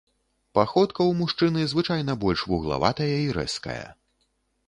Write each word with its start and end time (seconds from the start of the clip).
Паходка 0.59 1.01
ў 1.09 1.17
мужчыны 1.19 1.67
звычайна 1.73 2.15
больш 2.25 2.45
вуглаватая 2.53 3.13
і 3.27 3.31
рэзкая. 3.37 3.83